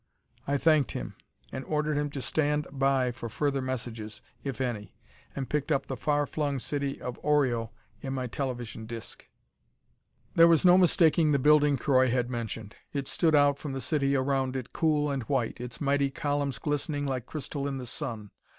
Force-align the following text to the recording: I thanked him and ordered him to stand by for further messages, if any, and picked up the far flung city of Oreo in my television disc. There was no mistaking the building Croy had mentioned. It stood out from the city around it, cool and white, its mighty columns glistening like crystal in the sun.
I 0.47 0.57
thanked 0.57 0.93
him 0.93 1.13
and 1.51 1.63
ordered 1.65 1.95
him 1.95 2.09
to 2.09 2.23
stand 2.23 2.65
by 2.71 3.11
for 3.11 3.29
further 3.29 3.61
messages, 3.61 4.19
if 4.43 4.59
any, 4.59 4.95
and 5.35 5.47
picked 5.47 5.71
up 5.71 5.85
the 5.85 5.95
far 5.95 6.25
flung 6.25 6.57
city 6.57 6.99
of 6.99 7.21
Oreo 7.23 7.69
in 8.01 8.11
my 8.13 8.25
television 8.25 8.87
disc. 8.87 9.27
There 10.33 10.47
was 10.47 10.65
no 10.65 10.75
mistaking 10.75 11.33
the 11.33 11.37
building 11.37 11.77
Croy 11.77 12.09
had 12.09 12.31
mentioned. 12.31 12.73
It 12.91 13.07
stood 13.07 13.35
out 13.35 13.59
from 13.59 13.73
the 13.73 13.79
city 13.79 14.15
around 14.15 14.55
it, 14.55 14.73
cool 14.73 15.11
and 15.11 15.21
white, 15.29 15.61
its 15.61 15.79
mighty 15.79 16.09
columns 16.09 16.57
glistening 16.57 17.05
like 17.05 17.27
crystal 17.27 17.67
in 17.67 17.77
the 17.77 17.85
sun. 17.85 18.31